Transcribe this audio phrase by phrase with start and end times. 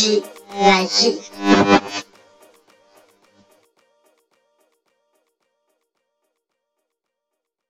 [0.00, 0.22] 西
[0.58, 1.20] 来西